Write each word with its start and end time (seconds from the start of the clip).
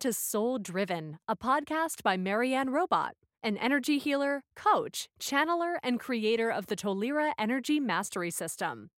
To 0.00 0.12
Soul 0.12 0.60
Driven, 0.60 1.18
a 1.26 1.34
podcast 1.34 2.04
by 2.04 2.16
Mary 2.16 2.54
Ann 2.54 2.68
Robbat, 2.68 3.14
an 3.42 3.56
energy 3.56 3.98
healer, 3.98 4.42
coach, 4.54 5.08
channeler, 5.18 5.78
and 5.82 5.98
creator 5.98 6.52
of 6.52 6.66
the 6.66 6.76
Tollerra 6.76 7.32
Energy 7.36 7.80
Mastery 7.80 8.30
System. 8.30 8.90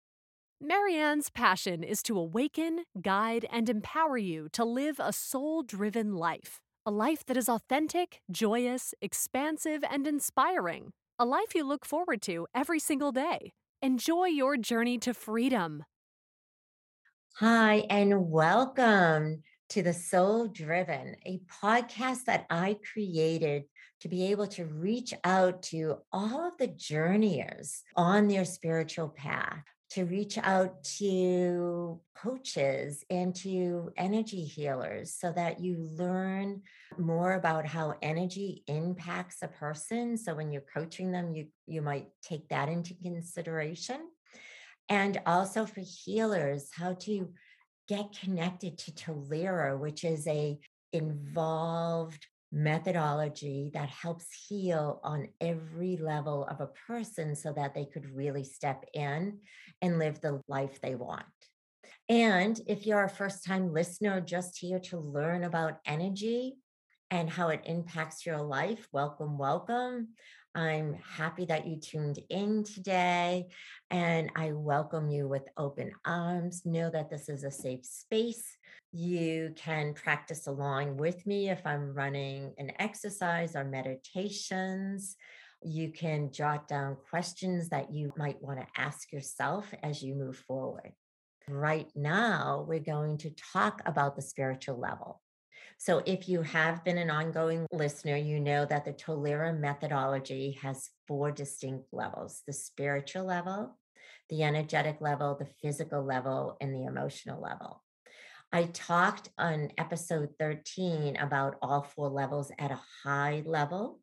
Mary 0.60 0.96
Ann's 0.96 1.30
passion 1.30 1.82
is 1.82 2.02
to 2.02 2.18
awaken, 2.18 2.84
guide, 3.00 3.46
and 3.50 3.70
empower 3.70 4.18
you 4.18 4.50
to 4.52 4.62
live 4.62 5.00
a 5.00 5.10
soul 5.10 5.62
driven 5.62 6.16
life. 6.16 6.60
A 6.84 6.90
life 6.90 7.24
that 7.26 7.36
is 7.38 7.48
authentic, 7.48 8.20
joyous, 8.30 8.92
expansive, 9.00 9.82
and 9.90 10.06
inspiring. 10.06 10.92
A 11.18 11.24
life 11.24 11.54
you 11.54 11.64
look 11.66 11.86
forward 11.86 12.20
to 12.22 12.46
every 12.54 12.78
single 12.78 13.10
day. 13.10 13.52
Enjoy 13.80 14.26
your 14.26 14.58
journey 14.58 14.98
to 14.98 15.14
freedom. 15.14 15.84
Hi, 17.36 17.86
and 17.88 18.30
welcome 18.30 19.42
to 19.70 19.82
the 19.84 19.92
Soul 19.92 20.48
Driven, 20.48 21.14
a 21.24 21.40
podcast 21.62 22.24
that 22.24 22.44
I 22.50 22.76
created 22.92 23.64
to 24.00 24.08
be 24.08 24.26
able 24.32 24.48
to 24.48 24.64
reach 24.64 25.14
out 25.22 25.62
to 25.64 25.98
all 26.12 26.48
of 26.48 26.56
the 26.58 26.66
journeyers 26.66 27.82
on 27.94 28.26
their 28.26 28.44
spiritual 28.44 29.08
path, 29.08 29.62
to 29.90 30.04
reach 30.06 30.38
out 30.38 30.82
to 30.82 32.00
coaches 32.16 33.04
and 33.10 33.32
to 33.36 33.92
energy 33.96 34.42
healers 34.42 35.14
so 35.14 35.32
that 35.32 35.60
you 35.60 35.88
learn 35.96 36.62
more 36.98 37.34
about 37.34 37.64
how 37.64 37.94
energy 38.02 38.64
impacts 38.66 39.38
a 39.42 39.48
person. 39.48 40.16
So 40.16 40.34
when 40.34 40.50
you're 40.50 40.62
coaching 40.74 41.12
them, 41.12 41.32
you, 41.32 41.46
you 41.68 41.80
might 41.80 42.08
take 42.22 42.48
that 42.48 42.68
into 42.68 42.94
consideration. 42.94 44.00
And 44.88 45.20
also 45.26 45.66
for 45.66 45.82
healers, 45.82 46.70
how 46.74 46.94
to 46.94 47.28
get 47.90 48.16
connected 48.16 48.78
to 48.78 48.92
Tollerra, 48.92 49.76
which 49.76 50.04
is 50.04 50.24
a 50.28 50.56
involved 50.92 52.24
methodology 52.52 53.70
that 53.74 53.88
helps 53.88 54.26
heal 54.48 55.00
on 55.02 55.26
every 55.40 55.96
level 55.96 56.46
of 56.46 56.60
a 56.60 56.70
person 56.86 57.34
so 57.34 57.52
that 57.52 57.74
they 57.74 57.84
could 57.84 58.06
really 58.14 58.44
step 58.44 58.84
in 58.94 59.38
and 59.82 59.98
live 59.98 60.20
the 60.20 60.40
life 60.46 60.80
they 60.80 60.94
want. 60.94 61.24
And 62.08 62.60
if 62.68 62.86
you're 62.86 63.04
a 63.04 63.08
first 63.08 63.44
time 63.44 63.72
listener 63.72 64.20
just 64.20 64.56
here 64.58 64.78
to 64.90 64.98
learn 64.98 65.42
about 65.42 65.78
energy 65.84 66.58
and 67.10 67.28
how 67.28 67.48
it 67.48 67.62
impacts 67.64 68.24
your 68.24 68.40
life, 68.40 68.86
welcome, 68.92 69.36
welcome. 69.36 70.10
I'm 70.54 70.94
happy 70.94 71.44
that 71.44 71.66
you 71.66 71.76
tuned 71.76 72.18
in 72.28 72.64
today 72.64 73.46
and 73.90 74.30
I 74.34 74.52
welcome 74.52 75.08
you 75.08 75.28
with 75.28 75.48
open 75.56 75.92
arms. 76.04 76.62
Know 76.64 76.90
that 76.90 77.08
this 77.08 77.28
is 77.28 77.44
a 77.44 77.50
safe 77.52 77.86
space. 77.86 78.44
You 78.92 79.52
can 79.54 79.94
practice 79.94 80.48
along 80.48 80.96
with 80.96 81.24
me 81.24 81.50
if 81.50 81.64
I'm 81.64 81.94
running 81.94 82.52
an 82.58 82.72
exercise 82.80 83.54
or 83.54 83.64
meditations. 83.64 85.16
You 85.62 85.92
can 85.92 86.32
jot 86.32 86.66
down 86.66 86.96
questions 87.10 87.68
that 87.68 87.92
you 87.92 88.12
might 88.16 88.42
want 88.42 88.58
to 88.58 88.66
ask 88.76 89.12
yourself 89.12 89.72
as 89.84 90.02
you 90.02 90.16
move 90.16 90.36
forward. 90.36 90.92
Right 91.46 91.90
now, 91.94 92.64
we're 92.66 92.80
going 92.80 93.18
to 93.18 93.34
talk 93.52 93.82
about 93.86 94.16
the 94.16 94.22
spiritual 94.22 94.80
level. 94.80 95.20
So, 95.78 96.02
if 96.06 96.28
you 96.28 96.42
have 96.42 96.84
been 96.84 96.98
an 96.98 97.10
ongoing 97.10 97.66
listener, 97.72 98.16
you 98.16 98.40
know 98.40 98.64
that 98.66 98.84
the 98.84 98.92
Tollerra 98.92 99.58
methodology 99.58 100.58
has 100.62 100.90
four 101.08 101.30
distinct 101.30 101.86
levels 101.92 102.42
the 102.46 102.52
spiritual 102.52 103.24
level, 103.24 103.78
the 104.28 104.42
energetic 104.42 105.00
level, 105.00 105.36
the 105.36 105.48
physical 105.62 106.04
level, 106.04 106.56
and 106.60 106.74
the 106.74 106.84
emotional 106.84 107.40
level. 107.40 107.82
I 108.52 108.64
talked 108.64 109.28
on 109.38 109.70
episode 109.78 110.30
13 110.40 111.16
about 111.16 111.56
all 111.62 111.82
four 111.82 112.08
levels 112.08 112.50
at 112.58 112.72
a 112.72 112.80
high 113.04 113.42
level. 113.46 114.00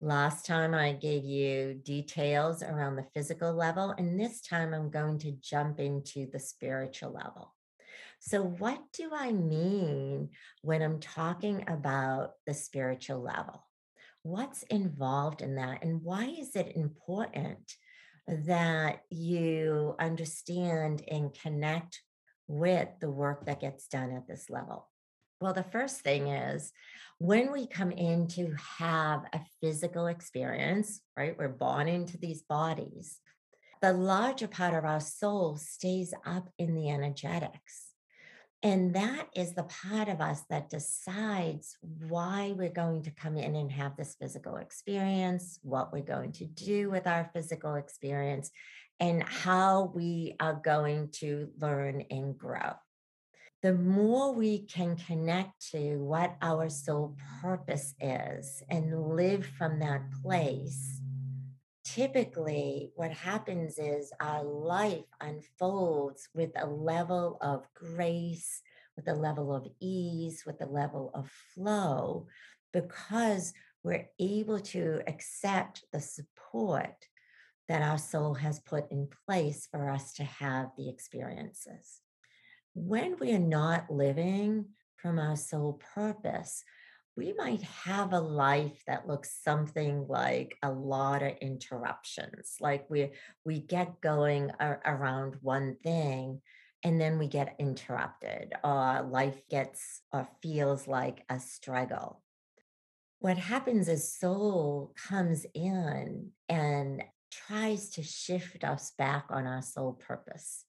Last 0.00 0.46
time 0.46 0.72
I 0.72 0.92
gave 0.92 1.24
you 1.24 1.74
details 1.74 2.62
around 2.62 2.96
the 2.96 3.06
physical 3.14 3.52
level, 3.52 3.94
and 3.98 4.18
this 4.18 4.40
time 4.40 4.72
I'm 4.72 4.90
going 4.90 5.18
to 5.20 5.32
jump 5.32 5.80
into 5.80 6.28
the 6.32 6.38
spiritual 6.38 7.12
level. 7.12 7.54
So, 8.24 8.40
what 8.40 8.80
do 8.92 9.10
I 9.12 9.32
mean 9.32 10.28
when 10.62 10.80
I'm 10.80 11.00
talking 11.00 11.64
about 11.66 12.34
the 12.46 12.54
spiritual 12.54 13.20
level? 13.20 13.66
What's 14.22 14.62
involved 14.62 15.42
in 15.42 15.56
that? 15.56 15.82
And 15.82 16.04
why 16.04 16.26
is 16.26 16.54
it 16.54 16.76
important 16.76 17.74
that 18.28 19.00
you 19.10 19.96
understand 19.98 21.02
and 21.08 21.34
connect 21.34 22.00
with 22.46 22.88
the 23.00 23.10
work 23.10 23.46
that 23.46 23.60
gets 23.60 23.88
done 23.88 24.12
at 24.12 24.28
this 24.28 24.48
level? 24.48 24.88
Well, 25.40 25.52
the 25.52 25.64
first 25.64 26.02
thing 26.02 26.28
is 26.28 26.70
when 27.18 27.50
we 27.50 27.66
come 27.66 27.90
in 27.90 28.28
to 28.28 28.54
have 28.78 29.24
a 29.32 29.40
physical 29.60 30.06
experience, 30.06 31.00
right? 31.16 31.36
We're 31.36 31.48
born 31.48 31.88
into 31.88 32.18
these 32.18 32.42
bodies. 32.42 33.18
The 33.80 33.92
larger 33.92 34.46
part 34.46 34.74
of 34.74 34.84
our 34.84 35.00
soul 35.00 35.56
stays 35.56 36.14
up 36.24 36.48
in 36.56 36.76
the 36.76 36.88
energetics. 36.88 37.91
And 38.64 38.94
that 38.94 39.26
is 39.34 39.54
the 39.54 39.64
part 39.64 40.08
of 40.08 40.20
us 40.20 40.42
that 40.48 40.70
decides 40.70 41.76
why 41.80 42.54
we're 42.56 42.68
going 42.68 43.02
to 43.02 43.10
come 43.10 43.36
in 43.36 43.56
and 43.56 43.72
have 43.72 43.96
this 43.96 44.14
physical 44.20 44.56
experience, 44.56 45.58
what 45.62 45.92
we're 45.92 46.02
going 46.02 46.30
to 46.32 46.46
do 46.46 46.88
with 46.88 47.08
our 47.08 47.28
physical 47.34 47.74
experience, 47.74 48.52
and 49.00 49.24
how 49.24 49.90
we 49.96 50.36
are 50.38 50.60
going 50.64 51.08
to 51.14 51.48
learn 51.58 52.04
and 52.10 52.38
grow. 52.38 52.74
The 53.62 53.74
more 53.74 54.32
we 54.32 54.60
can 54.66 54.96
connect 54.96 55.70
to 55.70 55.96
what 55.98 56.36
our 56.40 56.68
soul 56.68 57.16
purpose 57.40 57.94
is 58.00 58.62
and 58.68 59.16
live 59.16 59.44
from 59.44 59.80
that 59.80 60.02
place, 60.22 61.00
typically 61.84 62.90
what 62.94 63.10
happens 63.10 63.78
is 63.78 64.12
our 64.20 64.44
life 64.44 65.04
unfolds 65.20 66.28
with 66.34 66.50
a 66.56 66.66
level 66.66 67.38
of 67.40 67.66
grace, 67.74 68.62
with 68.96 69.08
a 69.08 69.14
level 69.14 69.54
of 69.54 69.66
ease, 69.80 70.44
with 70.46 70.60
a 70.60 70.66
level 70.66 71.10
of 71.14 71.30
flow, 71.54 72.26
because 72.72 73.52
we're 73.82 74.08
able 74.20 74.60
to 74.60 75.00
accept 75.06 75.84
the 75.92 76.00
support 76.00 77.06
that 77.68 77.82
our 77.82 77.98
soul 77.98 78.34
has 78.34 78.60
put 78.60 78.90
in 78.90 79.08
place 79.26 79.66
for 79.70 79.90
us 79.90 80.12
to 80.14 80.24
have 80.24 80.68
the 80.76 80.88
experiences. 80.88 82.00
When 82.74 83.16
we 83.18 83.32
are 83.32 83.38
not 83.38 83.90
living 83.90 84.66
from 84.96 85.18
our 85.18 85.36
soul 85.36 85.80
purpose, 85.94 86.64
we 87.16 87.34
might 87.34 87.62
have 87.62 88.12
a 88.12 88.20
life 88.20 88.82
that 88.86 89.06
looks 89.06 89.38
something 89.42 90.06
like 90.08 90.56
a 90.62 90.70
lot 90.70 91.22
of 91.22 91.36
interruptions 91.42 92.56
like 92.60 92.88
we 92.88 93.10
we 93.44 93.58
get 93.60 94.00
going 94.00 94.50
ar- 94.58 94.80
around 94.86 95.36
one 95.42 95.76
thing 95.82 96.40
and 96.84 97.00
then 97.00 97.18
we 97.18 97.26
get 97.28 97.54
interrupted 97.58 98.52
or 98.64 99.02
life 99.08 99.40
gets 99.48 100.02
or 100.12 100.28
feels 100.42 100.88
like 100.88 101.24
a 101.28 101.38
struggle. 101.38 102.22
What 103.20 103.38
happens 103.38 103.88
is 103.88 104.12
soul 104.12 104.92
comes 105.08 105.46
in 105.54 106.30
and 106.48 107.04
tries 107.30 107.90
to 107.90 108.02
shift 108.02 108.64
us 108.64 108.92
back 108.98 109.26
on 109.30 109.46
our 109.46 109.62
soul 109.62 109.92
purpose 109.92 110.64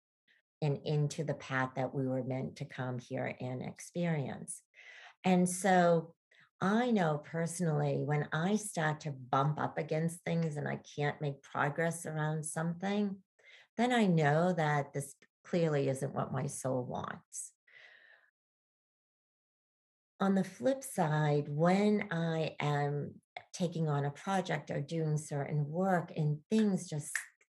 and 0.61 0.79
into 0.85 1.23
the 1.23 1.33
path 1.33 1.71
that 1.75 1.95
we 1.95 2.07
were 2.07 2.23
meant 2.23 2.57
to 2.57 2.65
come 2.65 2.99
here 2.99 3.35
and 3.41 3.63
experience. 3.63 4.61
And 5.25 5.49
so 5.49 6.13
I 6.63 6.91
know 6.91 7.21
personally 7.29 7.97
when 7.99 8.25
I 8.31 8.55
start 8.55 9.01
to 9.01 9.11
bump 9.11 9.59
up 9.59 9.77
against 9.77 10.21
things 10.21 10.55
and 10.55 10.65
I 10.65 10.79
can't 10.95 11.19
make 11.19 11.43
progress 11.43 12.05
around 12.05 12.45
something, 12.45 13.17
then 13.75 13.91
I 13.91 14.05
know 14.05 14.53
that 14.53 14.93
this 14.93 15.13
clearly 15.43 15.89
isn't 15.89 16.15
what 16.15 16.31
my 16.31 16.47
soul 16.47 16.85
wants. 16.85 17.51
On 20.21 20.35
the 20.35 20.45
flip 20.45 20.85
side, 20.85 21.49
when 21.49 22.07
I 22.11 22.55
am 22.61 23.15
taking 23.51 23.89
on 23.89 24.05
a 24.05 24.11
project 24.11 24.71
or 24.71 24.79
doing 24.79 25.17
certain 25.17 25.67
work 25.67 26.13
and 26.15 26.37
things 26.49 26.89
just 26.89 27.11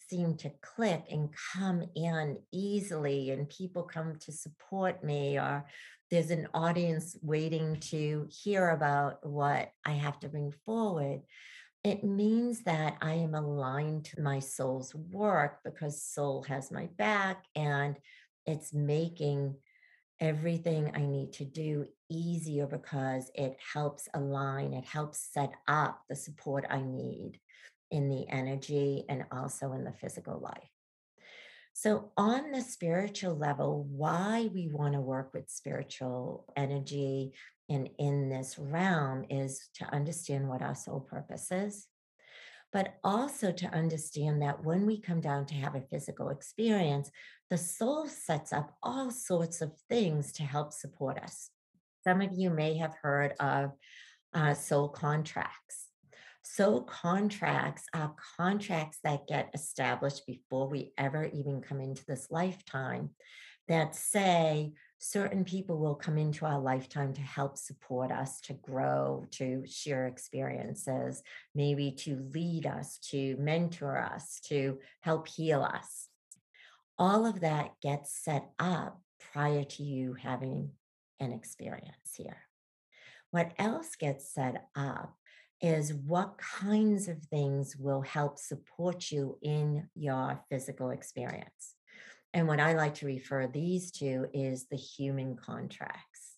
seem 0.10 0.38
to 0.38 0.52
click 0.62 1.04
and 1.12 1.36
come 1.54 1.84
in 1.96 2.38
easily 2.54 3.32
and 3.32 3.50
people 3.50 3.84
come 3.84 4.16
to 4.22 4.32
support 4.32 5.04
me 5.04 5.38
or 5.38 5.66
there's 6.12 6.30
an 6.30 6.48
audience 6.54 7.16
waiting 7.22 7.78
to 7.80 8.28
hear 8.30 8.70
about 8.70 9.26
what 9.26 9.72
I 9.86 9.92
have 9.92 10.20
to 10.20 10.30
bring 10.30 10.54
forward, 10.66 11.22
it 11.84 12.04
means 12.04 12.62
that 12.64 12.98
I 13.02 13.14
am 13.14 13.34
aligned 13.34 14.06
to 14.06 14.22
my 14.22 14.40
soul's 14.40 14.94
work 14.94 15.60
because 15.64 16.04
soul 16.04 16.44
has 16.44 16.70
my 16.70 16.90
back 16.98 17.46
and 17.56 17.96
it's 18.46 18.74
making 18.74 19.56
everything 20.20 20.92
I 20.94 21.02
need 21.02 21.34
to 21.34 21.46
do 21.46 21.88
easier 22.10 22.68
because 22.68 23.32
it 23.34 23.58
helps 23.74 24.08
align, 24.14 24.74
it 24.74 24.86
helps 24.86 25.30
set 25.34 25.54
up 25.68 26.02
the 26.10 26.16
support 26.16 26.66
I 26.70 26.82
need 26.82 27.40
in 27.90 28.10
the 28.10 28.28
energy 28.30 29.06
and 29.10 29.26
also 29.32 29.72
in 29.74 29.84
the 29.84 29.94
physical 29.94 30.40
life. 30.40 30.70
So, 31.74 32.12
on 32.18 32.52
the 32.52 32.62
spiritual 32.62 33.36
level, 33.36 33.88
why 33.90 34.50
we 34.54 34.68
want 34.68 34.94
to 34.94 35.00
work 35.00 35.34
with 35.34 35.50
spiritual 35.50 36.46
energy 36.56 37.34
and 37.70 37.90
in 37.98 38.28
this 38.30 38.60
realm 38.60 39.26
is 39.30 39.70
to 39.76 39.86
understand 39.86 40.50
what 40.50 40.62
our 40.62 40.76
soul 40.76 41.00
purpose 41.00 41.52
is, 41.52 41.88
but 42.74 42.96
also 43.04 43.52
to 43.54 43.68
understand 43.68 44.42
that 44.42 44.64
when 44.66 44.86
we 44.86 45.00
come 45.00 45.22
down 45.22 45.46
to 45.46 45.54
have 45.56 45.76
a 45.76 45.82
physical 45.90 46.30
experience, 46.30 47.10
the 47.50 47.58
soul 47.58 48.08
sets 48.08 48.52
up 48.52 48.76
all 48.84 49.10
sorts 49.10 49.62
of 49.62 49.72
things 49.90 50.34
to 50.34 50.44
help 50.44 50.74
support 50.74 51.18
us. 51.18 51.50
Some 52.04 52.22
of 52.22 52.32
you 52.34 52.50
may 52.50 52.78
have 52.78 52.96
heard 53.02 53.34
of 53.40 53.72
uh, 54.34 54.54
soul 54.54 54.90
contracts. 54.90 55.81
Soul 56.54 56.82
contracts 56.82 57.86
are 57.94 58.14
contracts 58.36 59.00
that 59.06 59.26
get 59.26 59.52
established 59.54 60.26
before 60.28 60.68
we 60.68 60.92
ever 60.98 61.30
even 61.34 61.62
come 61.62 61.80
into 61.80 62.04
this 62.06 62.28
lifetime 62.30 63.12
that 63.70 63.96
say 63.96 64.74
certain 64.98 65.46
people 65.46 65.78
will 65.78 65.96
come 65.96 66.18
into 66.18 66.46
our 66.46 66.60
lifetime 66.60 67.14
to 67.14 67.22
help 67.22 67.58
support 67.58 68.12
us 68.12 68.42
to 68.42 68.54
grow, 68.54 69.24
to 69.32 69.64
share 69.66 70.08
experiences, 70.08 71.24
maybe 71.56 71.92
to 72.00 72.18
lead 72.34 72.66
us, 72.66 72.98
to 73.12 73.38
mentor 73.40 73.98
us, 73.98 74.42
to 74.48 74.78
help 75.00 75.30
heal 75.30 75.64
us. 75.64 76.10
All 77.00 77.26
of 77.26 77.40
that 77.40 77.76
gets 77.82 78.14
set 78.14 78.50
up 78.60 79.00
prior 79.32 79.64
to 79.64 79.84
you 79.84 80.16
having 80.16 80.72
an 81.18 81.32
experience 81.32 82.12
here. 82.14 82.40
What 83.30 83.54
else 83.58 83.96
gets 83.96 84.34
set 84.34 84.68
up 84.76 85.16
is 85.62 85.94
what 85.94 86.38
kinds 86.38 87.08
of 87.08 87.22
things 87.24 87.76
will 87.78 88.02
help 88.02 88.40
support 88.40 89.12
you 89.12 89.38
in 89.42 89.88
your 89.96 90.42
physical 90.50 90.90
experience. 90.90 91.76
And 92.34 92.48
what 92.48 92.60
I 92.60 92.74
like 92.74 92.96
to 92.96 93.06
refer 93.06 93.48
these 93.48 93.92
to 93.94 94.28
is 94.34 94.68
the 94.68 94.78
human 94.78 95.36
contracts. 95.36 96.38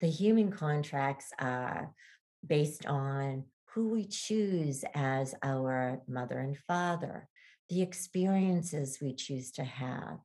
The 0.00 0.10
human 0.10 0.52
contracts 0.52 1.32
are 1.38 1.92
based 2.46 2.86
on 2.86 3.44
who 3.74 3.88
we 3.88 4.06
choose 4.06 4.84
as 4.94 5.34
our 5.42 6.00
mother 6.08 6.38
and 6.38 6.56
father, 6.56 7.28
the 7.68 7.82
experiences 7.82 8.98
we 9.00 9.14
choose 9.14 9.52
to 9.52 9.64
have, 9.64 10.18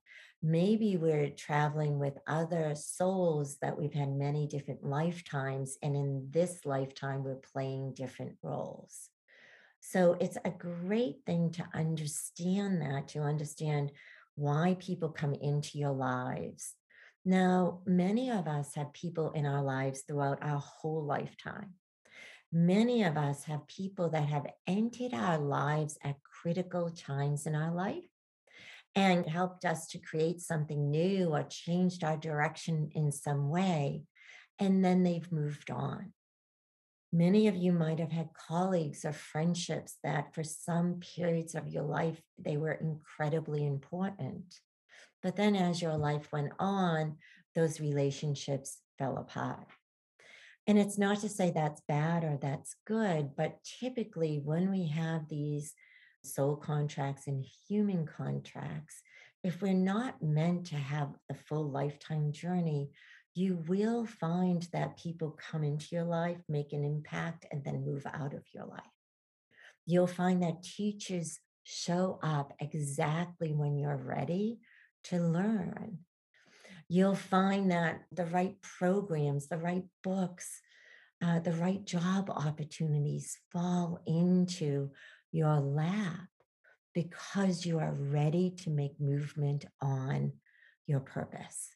maybe 0.45 0.95
we're 0.95 1.29
traveling 1.31 1.97
with 1.97 2.19
other 2.27 2.75
souls 2.75 3.57
that 3.63 3.75
we've 3.75 3.93
had 3.93 4.11
many 4.11 4.45
different 4.45 4.83
lifetimes. 4.83 5.75
And 5.81 5.95
in 5.95 6.27
this 6.29 6.65
lifetime, 6.65 7.23
we're 7.23 7.41
playing 7.51 7.95
different 7.95 8.33
roles. 8.43 9.09
So 9.79 10.15
it's 10.19 10.37
a 10.45 10.51
great 10.51 11.17
thing 11.25 11.51
to 11.53 11.65
understand 11.73 12.79
that, 12.83 13.07
to 13.09 13.21
understand 13.21 13.91
why 14.35 14.77
people 14.79 15.09
come 15.09 15.33
into 15.33 15.79
your 15.79 15.93
lives. 15.93 16.75
Now, 17.25 17.79
many 17.87 18.29
of 18.29 18.47
us 18.47 18.75
have 18.75 18.93
people 18.93 19.31
in 19.31 19.47
our 19.47 19.63
lives 19.63 20.01
throughout 20.01 20.43
our 20.43 20.59
whole 20.59 21.03
lifetime. 21.03 21.73
Many 22.51 23.03
of 23.03 23.17
us 23.17 23.45
have 23.45 23.65
people 23.65 24.09
that 24.09 24.27
have 24.29 24.45
entered 24.67 25.15
our 25.15 25.39
lives 25.39 25.97
at 26.03 26.21
critical 26.21 26.91
times 26.91 27.47
in 27.47 27.55
our 27.55 27.73
life 27.73 28.03
and 28.95 29.27
helped 29.27 29.65
us 29.65 29.87
to 29.87 29.99
create 29.99 30.39
something 30.39 30.89
new 30.89 31.27
or 31.29 31.43
changed 31.43 32.03
our 32.03 32.17
direction 32.17 32.89
in 32.95 33.11
some 33.11 33.49
way. 33.49 34.03
And 34.57 34.83
then 34.83 35.03
they've 35.03 35.31
moved 35.31 35.69
on. 35.69 36.13
Many 37.11 37.47
of 37.47 37.55
you 37.55 37.71
might 37.71 37.99
have 37.99 38.11
had 38.11 38.29
colleagues 38.33 39.05
or 39.05 39.13
friendships 39.13 39.97
that 40.03 40.33
for 40.33 40.43
some 40.43 40.99
periods 41.15 41.55
of 41.55 41.67
your 41.67 41.83
life, 41.83 42.21
they 42.37 42.57
were 42.57 42.73
incredibly 42.73 43.65
important. 43.65 44.59
But 45.21 45.35
then 45.35 45.55
as 45.55 45.81
your 45.81 45.97
life 45.97 46.31
went 46.31 46.53
on, 46.59 47.17
those 47.53 47.79
relationships 47.79 48.79
fell 48.97 49.17
apart. 49.17 49.67
And 50.67 50.79
it's 50.79 50.97
not 50.97 51.19
to 51.19 51.29
say 51.29 51.51
that's 51.51 51.81
bad 51.87 52.23
or 52.23 52.37
that's 52.41 52.75
good, 52.85 53.31
but 53.37 53.59
typically 53.79 54.41
when 54.43 54.71
we 54.71 54.87
have 54.87 55.29
these 55.29 55.73
soul 56.25 56.55
contracts 56.55 57.27
and 57.27 57.45
human 57.67 58.05
contracts, 58.05 59.01
if 59.43 59.61
we're 59.61 59.73
not 59.73 60.21
meant 60.21 60.65
to 60.67 60.75
have 60.75 61.09
the 61.29 61.35
full 61.35 61.69
lifetime 61.69 62.31
journey, 62.31 62.89
you 63.35 63.63
will 63.67 64.05
find 64.05 64.67
that 64.71 64.97
people 64.97 65.37
come 65.51 65.63
into 65.63 65.87
your 65.91 66.05
life, 66.05 66.37
make 66.47 66.73
an 66.73 66.83
impact, 66.83 67.45
and 67.51 67.63
then 67.63 67.85
move 67.85 68.05
out 68.13 68.33
of 68.33 68.43
your 68.53 68.65
life. 68.65 68.81
You'll 69.85 70.07
find 70.07 70.41
that 70.41 70.63
teachers 70.63 71.39
show 71.63 72.19
up 72.23 72.53
exactly 72.59 73.53
when 73.53 73.77
you're 73.77 73.97
ready 73.97 74.59
to 75.05 75.19
learn. 75.19 75.99
You'll 76.87 77.15
find 77.15 77.71
that 77.71 78.03
the 78.11 78.25
right 78.25 78.55
programs, 78.61 79.47
the 79.47 79.57
right 79.57 79.83
books, 80.03 80.61
uh, 81.23 81.39
the 81.39 81.53
right 81.53 81.83
job 81.85 82.29
opportunities 82.29 83.37
fall 83.51 83.99
into 84.05 84.91
your 85.35 85.59
lap 85.59 86.29
because 86.93 87.65
you 87.65 87.77
are 87.79 87.93
ready 87.93 88.51
to 88.51 88.69
make 88.69 88.99
movement 89.01 89.65
on 89.81 90.31
your 90.87 91.01
purpose. 91.01 91.69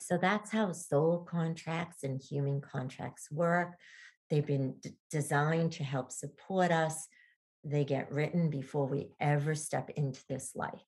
So 0.00 0.16
that's 0.16 0.50
how 0.50 0.72
soul 0.72 1.26
contracts 1.30 2.02
and 2.02 2.20
human 2.20 2.62
contracts 2.62 3.30
work. 3.30 3.74
They've 4.30 4.46
been 4.46 4.76
d- 4.80 4.96
designed 5.10 5.72
to 5.72 5.84
help 5.84 6.10
support 6.10 6.72
us. 6.72 7.06
They 7.64 7.84
get 7.84 8.10
written 8.10 8.48
before 8.48 8.86
we 8.86 9.10
ever 9.20 9.54
step 9.54 9.90
into 9.90 10.20
this 10.28 10.52
life. 10.54 10.84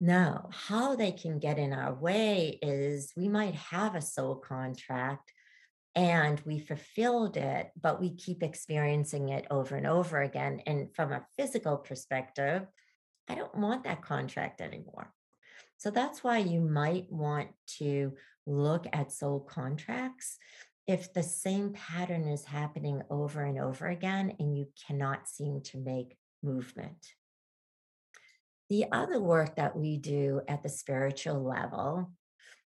Now, 0.00 0.48
how 0.50 0.96
they 0.96 1.12
can 1.12 1.38
get 1.38 1.58
in 1.58 1.72
our 1.72 1.94
way 1.94 2.58
is 2.60 3.12
we 3.16 3.28
might 3.28 3.54
have 3.54 3.94
a 3.94 4.00
soul 4.00 4.34
contract 4.34 5.32
and 5.94 6.40
we 6.46 6.58
fulfilled 6.58 7.36
it, 7.36 7.70
but 7.80 8.00
we 8.00 8.14
keep 8.14 8.42
experiencing 8.42 9.28
it 9.28 9.46
over 9.50 9.76
and 9.76 9.86
over 9.86 10.22
again. 10.22 10.62
And 10.66 10.94
from 10.94 11.12
a 11.12 11.26
physical 11.36 11.76
perspective, 11.76 12.66
I 13.28 13.34
don't 13.34 13.54
want 13.54 13.84
that 13.84 14.02
contract 14.02 14.60
anymore. 14.60 15.12
So 15.76 15.90
that's 15.90 16.24
why 16.24 16.38
you 16.38 16.60
might 16.60 17.10
want 17.10 17.48
to 17.78 18.12
look 18.46 18.86
at 18.92 19.12
soul 19.12 19.40
contracts 19.40 20.38
if 20.86 21.12
the 21.12 21.22
same 21.22 21.72
pattern 21.72 22.26
is 22.26 22.44
happening 22.44 23.02
over 23.10 23.42
and 23.42 23.58
over 23.58 23.86
again 23.86 24.34
and 24.38 24.56
you 24.56 24.68
cannot 24.86 25.28
seem 25.28 25.60
to 25.60 25.78
make 25.78 26.16
movement. 26.42 27.14
The 28.68 28.86
other 28.90 29.20
work 29.20 29.56
that 29.56 29.76
we 29.76 29.98
do 29.98 30.40
at 30.48 30.62
the 30.62 30.68
spiritual 30.68 31.42
level 31.42 32.10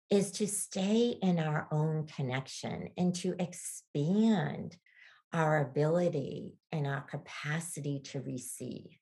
is 0.10 0.32
to 0.32 0.48
stay 0.48 1.16
in 1.22 1.40
our 1.40 1.68
own 1.72 2.08
connection 2.08 2.90
and 2.98 3.16
to 3.16 3.36
expand 3.40 4.78
our 5.34 5.62
ability 5.62 6.54
and 6.72 6.86
our 6.86 7.02
capacity 7.02 8.00
to 8.00 8.22
receive. 8.22 8.98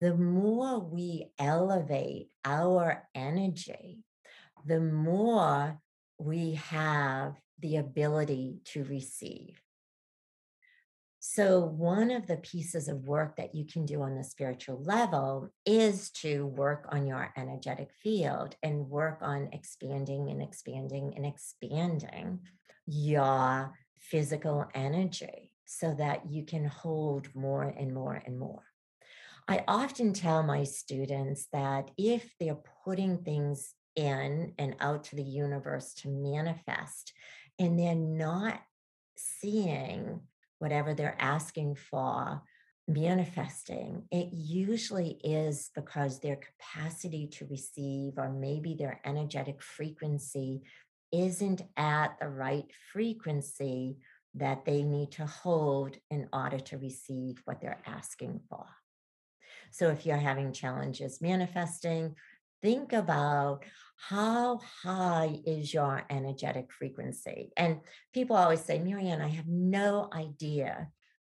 The 0.00 0.14
more 0.14 0.78
we 0.78 1.30
elevate 1.38 2.28
our 2.44 3.08
energy, 3.14 4.04
the 4.66 4.80
more 4.80 5.78
we 6.18 6.54
have 6.54 7.34
the 7.60 7.76
ability 7.76 8.60
to 8.66 8.84
receive. 8.84 9.60
So, 11.22 11.60
one 11.60 12.10
of 12.10 12.26
the 12.26 12.38
pieces 12.38 12.88
of 12.88 13.06
work 13.06 13.36
that 13.36 13.54
you 13.54 13.66
can 13.66 13.84
do 13.84 14.00
on 14.00 14.16
the 14.16 14.24
spiritual 14.24 14.82
level 14.84 15.50
is 15.66 16.08
to 16.22 16.46
work 16.46 16.86
on 16.88 17.06
your 17.06 17.30
energetic 17.36 17.90
field 18.02 18.56
and 18.62 18.88
work 18.88 19.18
on 19.20 19.50
expanding 19.52 20.30
and 20.30 20.40
expanding 20.40 21.12
and 21.14 21.26
expanding 21.26 22.40
your 22.86 23.74
physical 23.98 24.64
energy 24.74 25.52
so 25.66 25.94
that 25.98 26.30
you 26.30 26.46
can 26.46 26.64
hold 26.64 27.28
more 27.34 27.64
and 27.64 27.92
more 27.92 28.22
and 28.24 28.38
more. 28.38 28.64
I 29.46 29.62
often 29.68 30.14
tell 30.14 30.42
my 30.42 30.64
students 30.64 31.48
that 31.52 31.90
if 31.98 32.34
they're 32.40 32.62
putting 32.82 33.18
things 33.18 33.74
in 33.94 34.54
and 34.58 34.74
out 34.80 35.04
to 35.04 35.16
the 35.16 35.22
universe 35.22 35.92
to 35.96 36.08
manifest 36.08 37.12
and 37.58 37.78
they're 37.78 37.94
not 37.94 38.58
seeing 39.18 40.20
whatever 40.60 40.94
they're 40.94 41.16
asking 41.18 41.74
for 41.74 42.42
manifesting, 42.86 44.04
it 44.12 44.28
usually 44.32 45.18
is 45.24 45.70
because 45.74 46.20
their 46.20 46.36
capacity 46.36 47.26
to 47.26 47.46
receive, 47.46 48.12
or 48.16 48.30
maybe 48.30 48.74
their 48.74 49.00
energetic 49.04 49.60
frequency, 49.60 50.62
isn't 51.12 51.62
at 51.76 52.16
the 52.20 52.28
right 52.28 52.70
frequency 52.92 53.98
that 54.34 54.64
they 54.64 54.82
need 54.82 55.10
to 55.12 55.26
hold 55.26 55.96
in 56.10 56.28
order 56.32 56.60
to 56.60 56.78
receive 56.78 57.40
what 57.46 57.60
they're 57.60 57.82
asking 57.86 58.40
for. 58.48 58.66
So 59.72 59.88
if 59.88 60.06
you're 60.06 60.16
having 60.16 60.52
challenges 60.52 61.20
manifesting, 61.20 62.14
think 62.62 62.92
about 62.92 63.64
how 64.08 64.60
high 64.82 65.38
is 65.44 65.74
your 65.74 66.02
energetic 66.08 66.72
frequency? 66.72 67.52
And 67.56 67.80
people 68.14 68.36
always 68.36 68.60
say, 68.60 68.78
Mary 68.78 69.08
Ann, 69.08 69.20
I 69.20 69.28
have 69.28 69.46
no 69.46 70.08
idea 70.12 70.88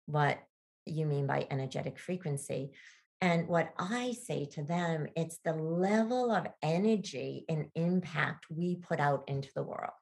what 0.08 0.40
you 0.86 1.06
mean 1.06 1.28
by 1.28 1.48
energetic 1.52 2.00
frequency. 2.00 2.72
And 3.22 3.48
what 3.48 3.74
I 3.78 4.14
say 4.14 4.46
to 4.54 4.64
them, 4.64 5.08
it's 5.16 5.38
the 5.46 5.54
level 5.54 6.32
of 6.32 6.48
energy 6.62 7.46
and 7.48 7.68
impact 7.76 8.46
we 8.50 8.76
put 8.76 9.00
out 9.00 9.24
into 9.28 9.50
the 9.56 9.64
world. 9.64 9.94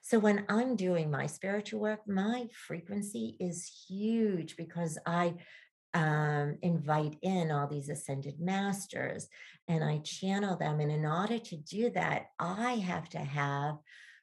So 0.00 0.18
when 0.18 0.44
I'm 0.48 0.76
doing 0.76 1.10
my 1.10 1.26
spiritual 1.26 1.80
work, 1.80 2.00
my 2.06 2.48
frequency 2.66 3.36
is 3.38 3.84
huge 3.88 4.56
because 4.56 4.98
I 5.06 5.34
um, 5.94 6.58
invite 6.62 7.16
in 7.22 7.50
all 7.50 7.66
these 7.66 7.88
ascended 7.88 8.40
masters 8.40 9.28
and 9.68 9.84
I 9.84 9.98
channel 9.98 10.56
them. 10.56 10.80
And 10.80 10.90
in 10.90 11.04
order 11.04 11.38
to 11.38 11.56
do 11.56 11.90
that, 11.90 12.26
I 12.38 12.74
have 12.74 13.08
to 13.10 13.18
have 13.18 13.76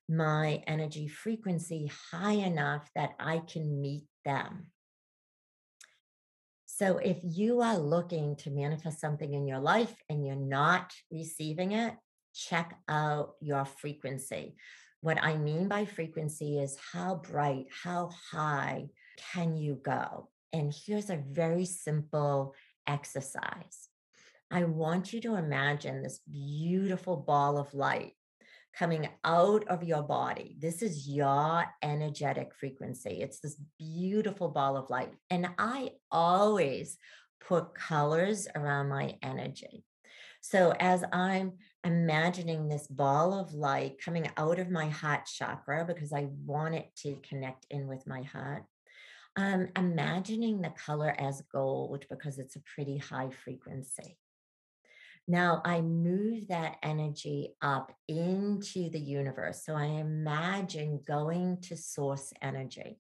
my 0.07 0.63
energy 0.65 1.07
frequency 1.07 1.91
high 2.11 2.33
enough 2.33 2.89
that 2.95 3.11
I 3.19 3.39
can 3.39 3.79
meet 3.79 4.05
them. 4.25 4.67
So 6.65 6.97
if 6.97 7.17
you 7.23 7.61
are 7.61 7.77
looking 7.77 8.35
to 8.37 8.49
manifest 8.49 9.01
something 9.01 9.33
in 9.33 9.47
your 9.47 9.59
life 9.59 9.93
and 10.09 10.25
you're 10.25 10.35
not 10.35 10.93
receiving 11.11 11.73
it, 11.73 11.93
check 12.33 12.75
out 12.87 13.33
your 13.41 13.65
frequency. 13.65 14.55
What 15.01 15.21
I 15.21 15.35
mean 15.35 15.67
by 15.67 15.85
frequency 15.85 16.59
is 16.59 16.77
how 16.93 17.15
bright, 17.15 17.65
how 17.83 18.09
high 18.31 18.87
can 19.33 19.57
you 19.57 19.75
go? 19.75 20.29
And 20.53 20.73
here's 20.85 21.09
a 21.09 21.23
very 21.29 21.65
simple 21.65 22.55
exercise. 22.87 23.89
I 24.51 24.63
want 24.63 25.13
you 25.13 25.21
to 25.21 25.35
imagine 25.35 26.01
this 26.01 26.19
beautiful 26.29 27.17
ball 27.17 27.57
of 27.57 27.73
light 27.73 28.13
coming 28.73 29.09
out 29.23 29.67
of 29.67 29.83
your 29.83 30.03
body. 30.03 30.55
This 30.59 30.81
is 30.81 31.07
your 31.07 31.65
energetic 31.83 32.53
frequency. 32.55 33.21
It's 33.21 33.39
this 33.39 33.59
beautiful 33.77 34.49
ball 34.49 34.77
of 34.77 34.89
light. 34.89 35.11
And 35.29 35.49
I 35.57 35.91
always 36.11 36.97
put 37.41 37.75
colors 37.75 38.47
around 38.55 38.89
my 38.89 39.17
energy. 39.21 39.83
So 40.41 40.73
as 40.79 41.03
I'm 41.11 41.53
imagining 41.83 42.67
this 42.67 42.87
ball 42.87 43.33
of 43.33 43.53
light 43.53 44.01
coming 44.03 44.29
out 44.37 44.59
of 44.59 44.69
my 44.69 44.87
heart 44.87 45.25
chakra, 45.25 45.85
because 45.85 46.13
I 46.13 46.27
want 46.45 46.75
it 46.75 46.89
to 47.03 47.17
connect 47.27 47.65
in 47.69 47.87
with 47.87 48.07
my 48.07 48.21
heart, 48.23 48.63
I'm 49.35 49.69
imagining 49.75 50.61
the 50.61 50.71
color 50.71 51.15
as 51.17 51.43
gold 51.51 52.05
because 52.09 52.39
it's 52.39 52.55
a 52.55 52.63
pretty 52.75 52.97
high 52.97 53.29
frequency. 53.29 54.17
Now 55.27 55.61
I 55.63 55.81
move 55.81 56.47
that 56.47 56.77
energy 56.81 57.53
up 57.61 57.93
into 58.07 58.89
the 58.89 58.99
universe. 58.99 59.63
So 59.63 59.75
I 59.75 59.85
imagine 59.85 61.01
going 61.07 61.61
to 61.63 61.77
source 61.77 62.33
energy. 62.41 62.99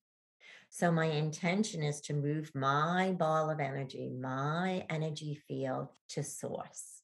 So 0.69 0.91
my 0.91 1.05
intention 1.05 1.81
is 1.81 1.99
to 2.01 2.13
move 2.13 2.51
my 2.53 3.13
ball 3.17 3.49
of 3.49 3.59
energy, 3.59 4.09
my 4.09 4.85
energy 4.89 5.41
field 5.47 5.87
to 6.09 6.23
source. 6.23 7.01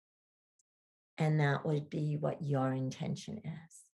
And 1.17 1.39
that 1.39 1.65
would 1.65 1.89
be 1.89 2.17
what 2.17 2.43
your 2.43 2.71
intention 2.71 3.41
is. 3.43 3.84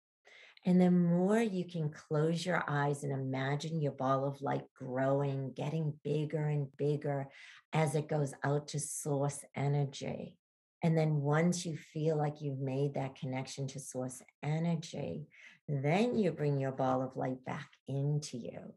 And 0.65 0.79
the 0.79 0.91
more 0.91 1.41
you 1.41 1.65
can 1.65 1.89
close 1.89 2.45
your 2.45 2.63
eyes 2.67 3.03
and 3.03 3.11
imagine 3.11 3.81
your 3.81 3.93
ball 3.93 4.25
of 4.25 4.41
light 4.41 4.65
growing, 4.77 5.53
getting 5.53 5.93
bigger 6.03 6.47
and 6.47 6.67
bigger 6.77 7.27
as 7.73 7.95
it 7.95 8.07
goes 8.07 8.33
out 8.43 8.67
to 8.69 8.79
source 8.79 9.43
energy, 9.55 10.35
and 10.83 10.97
then 10.97 11.21
once 11.21 11.65
you 11.65 11.77
feel 11.77 12.17
like 12.17 12.41
you've 12.41 12.59
made 12.59 12.95
that 12.95 13.15
connection 13.15 13.67
to 13.67 13.79
source 13.79 14.21
energy, 14.41 15.27
then 15.67 16.17
you 16.17 16.31
bring 16.31 16.59
your 16.59 16.71
ball 16.71 17.03
of 17.03 17.15
light 17.15 17.43
back 17.45 17.69
into 17.87 18.37
you. 18.37 18.73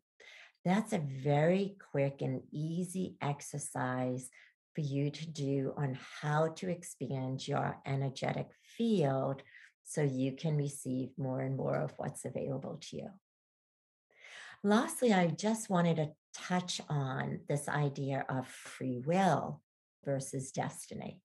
That's 0.65 0.93
a 0.93 0.99
very 0.99 1.77
quick 1.93 2.21
and 2.21 2.43
easy 2.53 3.17
exercise 3.23 4.29
for 4.75 4.83
you 4.83 5.11
to 5.11 5.27
do 5.27 5.73
on 5.77 5.99
how 6.21 6.49
to 6.57 6.69
expand 6.69 7.47
your 7.47 7.79
energetic 7.87 8.49
field 8.77 9.43
so 9.85 10.03
you 10.03 10.33
can 10.33 10.57
receive 10.57 11.11
more 11.17 11.41
and 11.41 11.57
more 11.57 11.77
of 11.77 11.93
what's 11.97 12.25
available 12.25 12.79
to 12.91 12.97
you. 12.97 13.11
Lastly, 14.63 15.13
I 15.13 15.27
just 15.27 15.69
wanted 15.69 15.97
to 15.97 16.13
touch 16.35 16.81
on 16.89 17.41
this 17.49 17.69
idea 17.69 18.25
of 18.29 18.47
free 18.47 19.03
will 19.05 19.61
versus 20.05 20.53
destiny. 20.53 21.21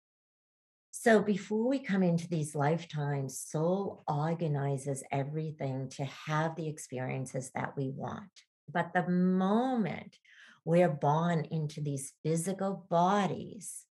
So 0.93 1.21
before 1.21 1.69
we 1.69 1.81
come 1.81 2.05
into 2.05 2.29
these 2.29 2.55
lifetimes, 2.55 3.37
soul 3.37 4.05
organizes 4.07 5.03
everything 5.11 5.89
to 5.97 6.05
have 6.05 6.55
the 6.55 6.69
experiences 6.69 7.51
that 7.57 7.77
we 7.77 7.91
want. 7.91 8.31
But 8.73 8.93
the 8.95 9.09
moment 9.09 10.17
we're 10.65 10.89
born 10.89 11.47
into 11.51 11.81
these 11.81 12.13
physical 12.23 12.87
bodies, 12.89 13.85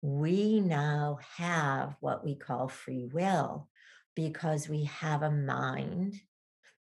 we 0.00 0.60
now 0.60 1.18
have 1.36 1.96
what 2.00 2.24
we 2.24 2.34
call 2.34 2.68
free 2.68 3.06
will 3.12 3.68
because 4.16 4.68
we 4.68 4.84
have 4.84 5.22
a 5.22 5.30
mind 5.30 6.16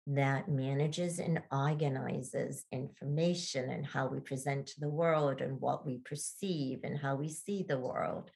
that 0.06 0.50
manages 0.50 1.20
and 1.20 1.42
organizes 1.52 2.66
information 2.72 3.70
and 3.70 3.86
how 3.86 4.08
we 4.08 4.20
present 4.20 4.68
to 4.68 4.80
the 4.80 4.90
world 4.90 5.42
and 5.42 5.60
what 5.60 5.86
we 5.86 5.98
perceive 6.00 6.80
and 6.84 6.98
how 6.98 7.16
we 7.16 7.30
see 7.30 7.64
the 7.68 7.80
world. 7.80 8.30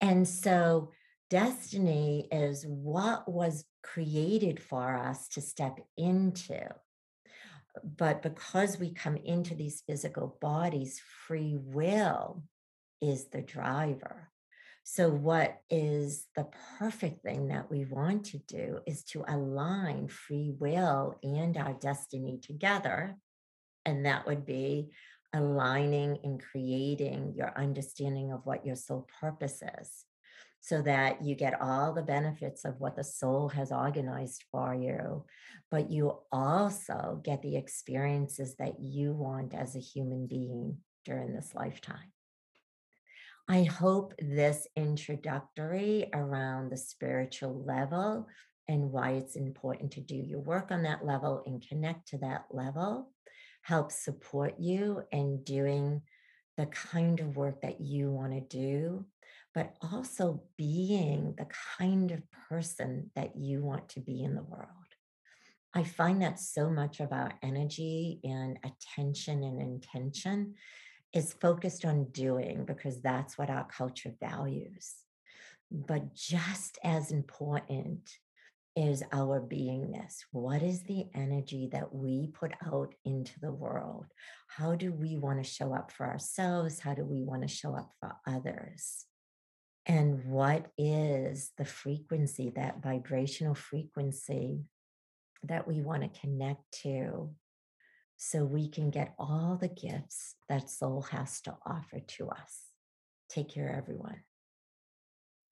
And 0.00 0.28
so 0.28 0.92
destiny 1.30 2.28
is 2.30 2.64
what 2.66 3.28
was 3.30 3.64
created 3.82 4.62
for 4.62 4.96
us 4.96 5.28
to 5.28 5.40
step 5.40 5.78
into. 5.96 6.60
But 7.82 8.22
because 8.22 8.78
we 8.78 8.92
come 8.92 9.16
into 9.16 9.54
these 9.54 9.82
physical 9.86 10.36
bodies, 10.40 11.00
free 11.26 11.56
will 11.58 12.42
is 13.00 13.26
the 13.26 13.42
driver. 13.42 14.30
So, 14.88 15.10
what 15.10 15.62
is 15.68 16.26
the 16.36 16.46
perfect 16.78 17.24
thing 17.24 17.48
that 17.48 17.68
we 17.68 17.84
want 17.86 18.26
to 18.26 18.38
do 18.38 18.78
is 18.86 19.02
to 19.06 19.24
align 19.26 20.06
free 20.06 20.54
will 20.60 21.18
and 21.24 21.56
our 21.56 21.72
destiny 21.72 22.38
together. 22.40 23.16
And 23.84 24.06
that 24.06 24.28
would 24.28 24.46
be 24.46 24.92
aligning 25.34 26.20
and 26.22 26.40
creating 26.40 27.34
your 27.36 27.52
understanding 27.58 28.30
of 28.30 28.46
what 28.46 28.64
your 28.64 28.76
soul 28.76 29.08
purpose 29.20 29.60
is 29.80 30.04
so 30.60 30.82
that 30.82 31.24
you 31.24 31.34
get 31.34 31.60
all 31.60 31.92
the 31.92 32.02
benefits 32.02 32.64
of 32.64 32.78
what 32.78 32.94
the 32.94 33.04
soul 33.04 33.48
has 33.48 33.72
organized 33.72 34.44
for 34.52 34.72
you, 34.72 35.24
but 35.68 35.90
you 35.90 36.16
also 36.30 37.20
get 37.24 37.42
the 37.42 37.56
experiences 37.56 38.54
that 38.60 38.78
you 38.78 39.12
want 39.12 39.52
as 39.52 39.74
a 39.74 39.80
human 39.80 40.28
being 40.28 40.76
during 41.04 41.34
this 41.34 41.56
lifetime. 41.56 42.12
I 43.48 43.62
hope 43.62 44.12
this 44.18 44.66
introductory 44.74 46.10
around 46.12 46.70
the 46.70 46.76
spiritual 46.76 47.62
level 47.64 48.26
and 48.66 48.90
why 48.90 49.12
it's 49.12 49.36
important 49.36 49.92
to 49.92 50.00
do 50.00 50.16
your 50.16 50.40
work 50.40 50.72
on 50.72 50.82
that 50.82 51.04
level 51.06 51.44
and 51.46 51.64
connect 51.66 52.08
to 52.08 52.18
that 52.18 52.46
level 52.50 53.12
helps 53.62 54.04
support 54.04 54.54
you 54.58 55.02
in 55.12 55.44
doing 55.44 56.02
the 56.56 56.66
kind 56.66 57.20
of 57.20 57.36
work 57.36 57.60
that 57.62 57.80
you 57.80 58.10
want 58.10 58.32
to 58.32 58.40
do, 58.40 59.04
but 59.54 59.76
also 59.92 60.42
being 60.56 61.34
the 61.38 61.46
kind 61.78 62.10
of 62.10 62.22
person 62.48 63.12
that 63.14 63.36
you 63.36 63.62
want 63.62 63.88
to 63.90 64.00
be 64.00 64.24
in 64.24 64.34
the 64.34 64.42
world. 64.42 64.70
I 65.72 65.84
find 65.84 66.20
that 66.22 66.40
so 66.40 66.68
much 66.68 66.98
of 66.98 67.12
our 67.12 67.32
energy 67.44 68.18
and 68.24 68.58
attention 68.64 69.44
and 69.44 69.60
intention 69.60 70.54
is 71.16 71.32
focused 71.32 71.84
on 71.84 72.04
doing 72.10 72.64
because 72.66 73.00
that's 73.00 73.38
what 73.38 73.48
our 73.48 73.66
culture 73.66 74.12
values. 74.20 74.94
But 75.70 76.14
just 76.14 76.78
as 76.84 77.10
important 77.10 78.08
is 78.76 79.02
our 79.10 79.40
beingness. 79.40 80.16
What 80.32 80.62
is 80.62 80.82
the 80.82 81.06
energy 81.14 81.70
that 81.72 81.94
we 81.94 82.26
put 82.26 82.52
out 82.66 82.94
into 83.06 83.40
the 83.40 83.50
world? 83.50 84.04
How 84.48 84.74
do 84.74 84.92
we 84.92 85.16
want 85.16 85.42
to 85.42 85.50
show 85.50 85.74
up 85.74 85.90
for 85.90 86.06
ourselves? 86.06 86.80
How 86.80 86.92
do 86.92 87.04
we 87.04 87.22
want 87.22 87.40
to 87.42 87.48
show 87.48 87.74
up 87.74 87.90
for 87.98 88.16
others? 88.28 89.06
And 89.86 90.26
what 90.26 90.66
is 90.76 91.52
the 91.56 91.64
frequency, 91.64 92.52
that 92.56 92.82
vibrational 92.82 93.54
frequency 93.54 94.64
that 95.44 95.66
we 95.66 95.80
want 95.80 96.02
to 96.02 96.20
connect 96.20 96.60
to 96.82 97.30
so 98.16 98.44
we 98.44 98.68
can 98.68 98.90
get 98.90 99.14
all 99.18 99.58
the 99.60 99.68
gifts 99.68 100.34
that 100.48 100.70
soul 100.70 101.02
has 101.10 101.40
to 101.42 101.56
offer 101.64 102.00
to 102.00 102.28
us? 102.28 102.62
Take 103.28 103.48
care, 103.48 103.74
everyone. 103.76 104.22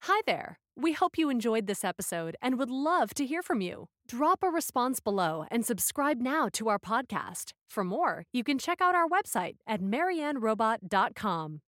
Hi 0.03 0.21
there. 0.25 0.59
We 0.77 0.93
hope 0.93 1.17
you 1.17 1.29
enjoyed 1.29 1.67
this 1.67 1.83
episode 1.83 2.35
and 2.41 2.59
would 2.59 2.69
love 2.69 3.13
to 3.15 3.25
hear 3.25 3.41
from 3.41 3.61
you. 3.61 3.87
Drop 4.07 4.43
a 4.43 4.49
response 4.49 4.99
below 4.99 5.45
and 5.49 5.65
subscribe 5.65 6.19
now 6.21 6.47
to 6.53 6.69
our 6.69 6.79
podcast. 6.79 7.53
For 7.69 7.83
more, 7.83 8.25
you 8.31 8.43
can 8.43 8.57
check 8.57 8.81
out 8.81 8.95
our 8.95 9.07
website 9.07 9.55
at 9.67 9.81
maryannrobbat.com. 9.81 11.61